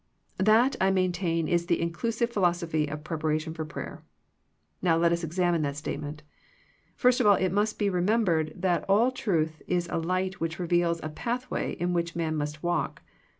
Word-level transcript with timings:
That 0.39 0.75
I 0.81 0.89
maintain 0.89 1.47
is 1.47 1.67
the 1.67 1.79
inclusive 1.79 2.31
philosophy 2.31 2.87
of 2.87 3.03
preparation 3.03 3.53
for 3.53 3.65
prayer. 3.65 4.03
Now 4.81 4.97
let 4.97 5.11
us 5.11 5.23
examine 5.23 5.61
that 5.61 5.75
statement. 5.75 6.23
First 6.95 7.19
of 7.19 7.27
all 7.27 7.35
it 7.35 7.51
must 7.51 7.77
be 7.77 7.87
remembered 7.87 8.53
that 8.55 8.83
all 8.89 9.11
truth 9.11 9.61
is 9.67 9.87
a 9.91 9.99
light 9.99 10.39
which 10.39 10.57
reveals 10.57 11.01
a 11.03 11.09
pathway 11.09 11.73
in 11.73 11.93
which 11.93 12.15
man 12.15 12.35
must 12.35 12.63
walk. 12.63 13.03